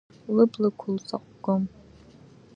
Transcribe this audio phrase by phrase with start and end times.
[0.35, 1.63] Лыблақәа лзаҟәгом!